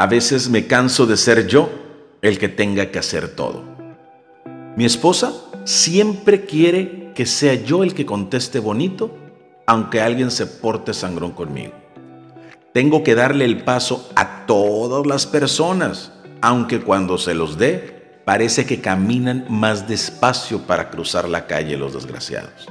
[0.00, 1.68] A veces me canso de ser yo
[2.22, 3.62] el que tenga que hacer todo.
[4.74, 5.34] Mi esposa
[5.66, 9.14] siempre quiere que sea yo el que conteste bonito,
[9.66, 11.74] aunque alguien se porte sangrón conmigo.
[12.72, 18.64] Tengo que darle el paso a todas las personas, aunque cuando se los dé, parece
[18.64, 22.68] que caminan más despacio para cruzar la calle los desgraciados.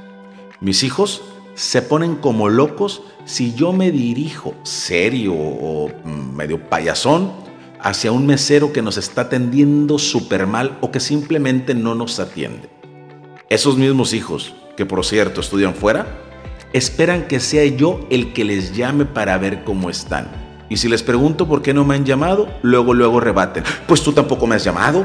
[0.60, 1.22] Mis hijos
[1.54, 7.32] se ponen como locos si yo me dirijo serio o medio payasón
[7.80, 12.68] hacia un mesero que nos está atendiendo súper mal o que simplemente no nos atiende.
[13.48, 16.06] Esos mismos hijos, que por cierto estudian fuera,
[16.72, 20.28] esperan que sea yo el que les llame para ver cómo están.
[20.68, 24.12] Y si les pregunto por qué no me han llamado, luego, luego rebaten, pues tú
[24.12, 25.04] tampoco me has llamado.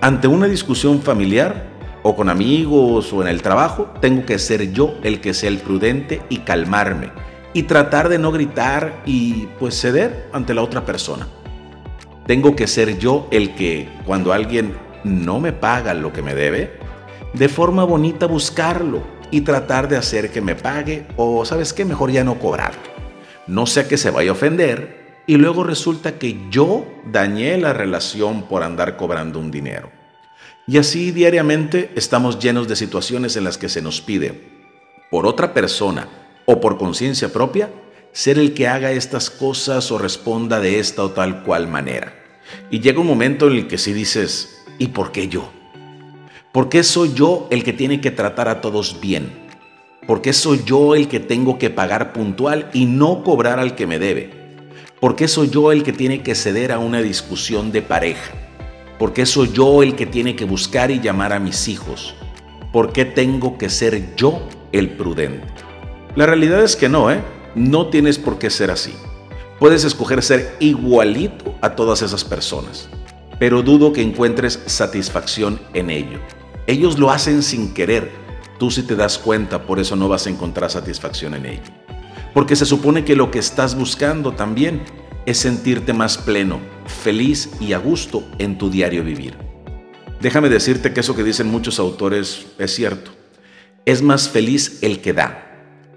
[0.00, 4.94] Ante una discusión familiar, o con amigos o en el trabajo, tengo que ser yo
[5.02, 7.10] el que sea el prudente y calmarme
[7.52, 11.26] y tratar de no gritar y pues ceder ante la otra persona.
[12.26, 16.78] Tengo que ser yo el que cuando alguien no me paga lo que me debe,
[17.32, 22.10] de forma bonita buscarlo y tratar de hacer que me pague o sabes qué, mejor
[22.10, 22.72] ya no cobrar.
[23.46, 28.42] No sea que se vaya a ofender y luego resulta que yo dañé la relación
[28.42, 29.97] por andar cobrando un dinero.
[30.68, 34.38] Y así diariamente estamos llenos de situaciones en las que se nos pide,
[35.10, 36.08] por otra persona
[36.44, 37.70] o por conciencia propia,
[38.12, 42.14] ser el que haga estas cosas o responda de esta o tal cual manera.
[42.70, 45.50] Y llega un momento en el que sí dices, ¿y por qué yo?
[46.52, 49.48] ¿Por qué soy yo el que tiene que tratar a todos bien?
[50.06, 53.86] ¿Por qué soy yo el que tengo que pagar puntual y no cobrar al que
[53.86, 54.30] me debe?
[55.00, 58.47] ¿Por qué soy yo el que tiene que ceder a una discusión de pareja?
[58.98, 62.16] ¿Por qué soy yo el que tiene que buscar y llamar a mis hijos?
[62.72, 65.46] ¿Por qué tengo que ser yo el prudente?
[66.16, 67.22] La realidad es que no, ¿eh?
[67.54, 68.92] No tienes por qué ser así.
[69.60, 72.88] Puedes escoger ser igualito a todas esas personas,
[73.38, 76.18] pero dudo que encuentres satisfacción en ello.
[76.66, 78.10] Ellos lo hacen sin querer.
[78.58, 81.70] Tú si te das cuenta, por eso no vas a encontrar satisfacción en ello.
[82.34, 84.82] Porque se supone que lo que estás buscando también
[85.24, 89.36] es sentirte más pleno, feliz y a gusto en tu diario vivir.
[90.20, 93.12] Déjame decirte que eso que dicen muchos autores es cierto.
[93.84, 95.48] Es más feliz el que da,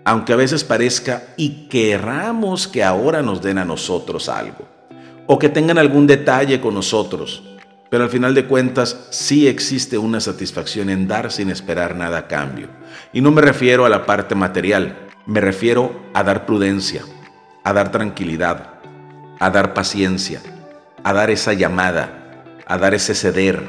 [0.06, 4.68] aunque a veces parezca y querramos que ahora nos den a nosotros algo,
[5.26, 7.44] o que tengan algún detalle con nosotros,
[7.90, 12.28] pero al final de cuentas sí existe una satisfacción en dar sin esperar nada a
[12.28, 12.70] cambio.
[13.12, 17.04] Y no me refiero a la parte material, me refiero a dar prudencia,
[17.64, 18.76] a dar tranquilidad,
[19.40, 20.42] a dar paciencia,
[21.04, 23.64] a dar esa llamada, a dar ese ceder.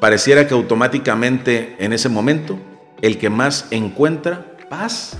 [0.00, 2.58] Pareciera que automáticamente en ese momento
[3.00, 5.16] el que más encuentra paz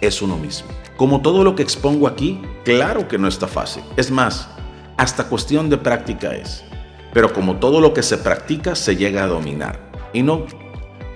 [0.00, 0.68] es uno mismo.
[0.96, 3.82] Como todo lo que expongo aquí, claro que no está fácil.
[3.96, 4.48] Es más,
[4.96, 6.64] hasta cuestión de práctica es.
[7.12, 9.78] Pero como todo lo que se practica, se llega a dominar.
[10.12, 10.46] Y no,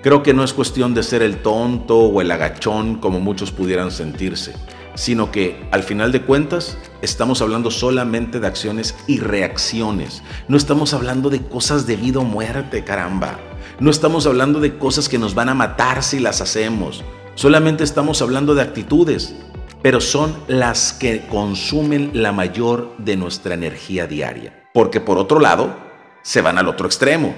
[0.01, 3.91] creo que no es cuestión de ser el tonto o el agachón como muchos pudieran
[3.91, 4.53] sentirse
[4.95, 10.21] sino que al final de cuentas estamos hablando solamente de acciones y reacciones.
[10.47, 13.39] No estamos hablando de cosas de vida o muerte, caramba.
[13.79, 17.03] No estamos hablando de cosas que nos van a matar si las hacemos.
[17.35, 19.35] Solamente estamos hablando de actitudes,
[19.81, 24.69] pero son las que consumen la mayor de nuestra energía diaria.
[24.73, 25.75] Porque por otro lado,
[26.21, 27.35] se van al otro extremo.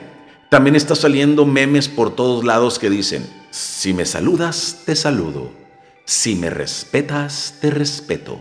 [0.50, 5.65] También está saliendo memes por todos lados que dicen, si me saludas, te saludo
[6.06, 8.40] si me respetas, te respeto.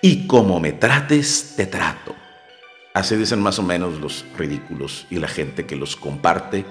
[0.00, 2.14] Y como me trates, te trato.
[2.94, 6.64] Así dicen más o menos los ridículos y la gente que los comparte.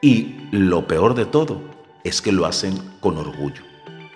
[0.00, 1.62] Y lo peor de todo
[2.04, 3.62] es que lo hacen con orgullo,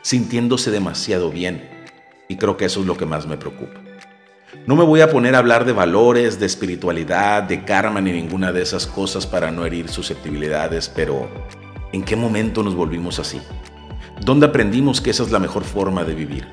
[0.01, 1.69] sintiéndose demasiado bien.
[2.29, 3.81] Y creo que eso es lo que más me preocupa.
[4.67, 8.53] No me voy a poner a hablar de valores, de espiritualidad, de karma ni ninguna
[8.53, 11.29] de esas cosas para no herir susceptibilidades, pero
[11.93, 13.41] ¿en qué momento nos volvimos así?
[14.21, 16.47] ¿Dónde aprendimos que esa es la mejor forma de vivir?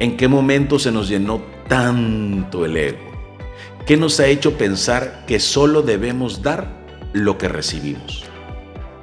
[0.00, 2.98] ¿En qué momento se nos llenó tanto el ego?
[3.86, 8.24] ¿Qué nos ha hecho pensar que solo debemos dar lo que recibimos?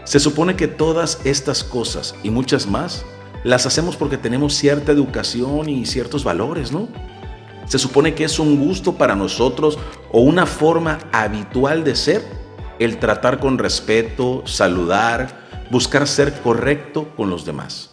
[0.03, 3.03] Se supone que todas estas cosas y muchas más
[3.44, 6.88] las hacemos porque tenemos cierta educación y ciertos valores, ¿no?
[7.65, 9.77] Se supone que es un gusto para nosotros
[10.11, 12.23] o una forma habitual de ser
[12.79, 17.91] el tratar con respeto, saludar, buscar ser correcto con los demás.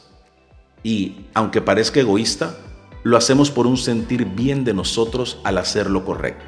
[0.83, 2.57] Y, aunque parezca egoísta,
[3.03, 6.45] lo hacemos por un sentir bien de nosotros al hacer lo correcto.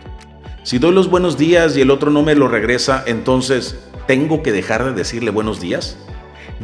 [0.63, 4.53] Si doy los buenos días y el otro no me lo regresa, entonces, ¿tengo que
[4.53, 5.97] dejar de decirle buenos días?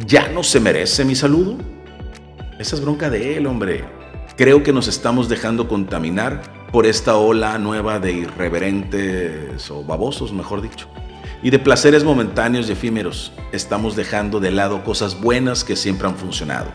[0.05, 1.55] ¿Ya no se merece mi saludo?
[2.59, 3.85] Esa es bronca de él, hombre.
[4.35, 10.61] Creo que nos estamos dejando contaminar por esta ola nueva de irreverentes o babosos, mejor
[10.61, 10.87] dicho.
[11.41, 16.15] Y de placeres momentáneos y efímeros, estamos dejando de lado cosas buenas que siempre han
[16.15, 16.71] funcionado.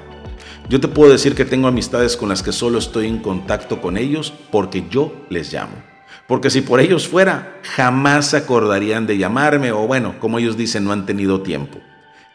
[0.69, 3.97] Yo te puedo decir que tengo amistades con las que solo estoy en contacto con
[3.97, 5.83] ellos porque yo les llamo.
[6.27, 10.85] Porque si por ellos fuera, jamás se acordarían de llamarme o bueno, como ellos dicen,
[10.85, 11.79] no han tenido tiempo.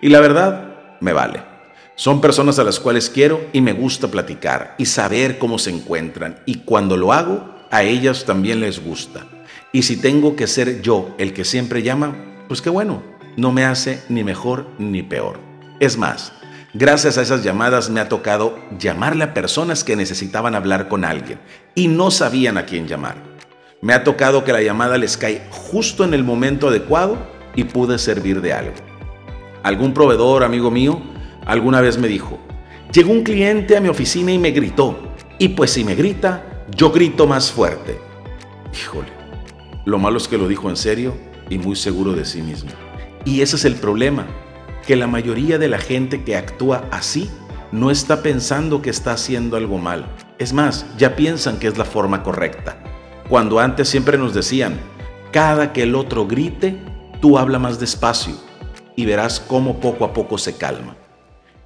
[0.02, 1.44] Y la verdad, me vale.
[1.96, 6.40] Son personas a las cuales quiero y me gusta platicar y saber cómo se encuentran.
[6.48, 9.28] Y cuando lo hago, a ellas también les gusta.
[9.72, 12.16] Y si tengo que ser yo el que siempre llama,
[12.48, 13.02] pues qué bueno,
[13.36, 15.40] no me hace ni mejor ni peor.
[15.80, 16.34] Es más,
[16.74, 21.40] gracias a esas llamadas me ha tocado llamarle a personas que necesitaban hablar con alguien
[21.76, 23.16] y no sabían a quién llamar.
[23.82, 27.18] Me ha tocado que la llamada les cae justo en el momento adecuado
[27.56, 28.76] y pude servir de algo.
[29.64, 31.02] Algún proveedor, amigo mío,
[31.46, 32.40] alguna vez me dijo,
[32.92, 34.98] llegó un cliente a mi oficina y me gritó,
[35.40, 38.00] y pues si me grita, yo grito más fuerte.
[38.74, 39.23] Híjole,
[39.86, 41.14] lo malo es que lo dijo en serio
[41.50, 42.72] y muy seguro de sí mismo.
[43.26, 44.26] Y ese es el problema,
[44.86, 47.30] que la mayoría de la gente que actúa así
[47.72, 50.06] no está pensando que está haciendo algo mal.
[50.40, 52.78] Es más, ya piensan que es la forma correcta.
[53.30, 54.80] Cuando antes siempre nos decían,
[55.32, 56.80] cada que el otro grite,
[57.22, 58.36] tú habla más despacio
[58.96, 60.96] y verás cómo poco a poco se calma.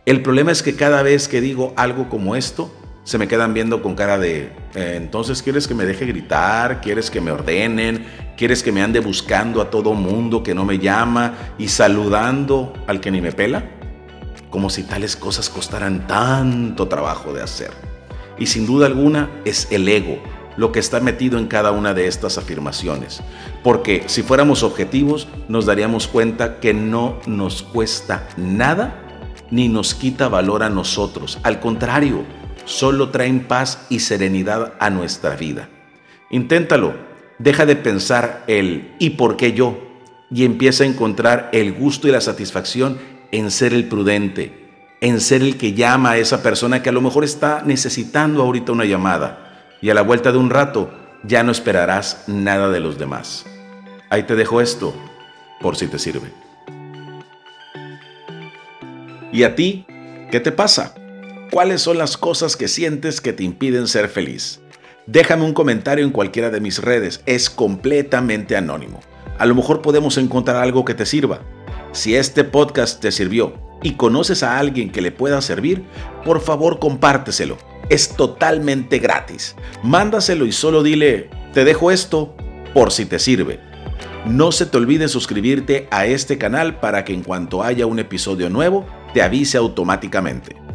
[0.05, 2.71] El problema es que cada vez que digo algo como esto,
[3.07, 7.09] se me quedan viendo con cara de, eh, entonces quieres que me deje gritar, quieres
[7.09, 8.05] que me ordenen,
[8.35, 12.99] quieres que me ande buscando a todo mundo que no me llama y saludando al
[12.99, 13.63] que ni me pela,
[14.49, 17.71] como si tales cosas costaran tanto trabajo de hacer.
[18.37, 20.21] Y sin duda alguna es el ego
[20.57, 23.21] lo que está metido en cada una de estas afirmaciones,
[23.63, 29.01] porque si fuéramos objetivos nos daríamos cuenta que no nos cuesta nada
[29.49, 32.25] ni nos quita valor a nosotros, al contrario,
[32.67, 35.69] solo traen paz y serenidad a nuestra vida.
[36.29, 36.93] Inténtalo,
[37.39, 39.87] deja de pensar el ¿y por qué yo?
[40.29, 42.97] y empieza a encontrar el gusto y la satisfacción
[43.31, 44.69] en ser el prudente,
[45.01, 48.71] en ser el que llama a esa persona que a lo mejor está necesitando ahorita
[48.71, 50.91] una llamada y a la vuelta de un rato
[51.23, 53.45] ya no esperarás nada de los demás.
[54.09, 54.93] Ahí te dejo esto
[55.61, 56.31] por si te sirve.
[59.31, 59.85] ¿Y a ti?
[60.31, 60.93] ¿Qué te pasa?
[61.51, 64.59] ¿Cuáles son las cosas que sientes que te impiden ser feliz?
[65.05, 68.99] Déjame un comentario en cualquiera de mis redes, es completamente anónimo.
[69.37, 71.39] A lo mejor podemos encontrar algo que te sirva.
[71.93, 75.85] Si este podcast te sirvió y conoces a alguien que le pueda servir,
[76.25, 77.57] por favor compárteselo.
[77.89, 79.55] Es totalmente gratis.
[79.83, 82.35] Mándaselo y solo dile, te dejo esto
[82.73, 83.61] por si te sirve.
[84.25, 88.49] No se te olvide suscribirte a este canal para que en cuanto haya un episodio
[88.49, 90.66] nuevo, te avise automáticamente.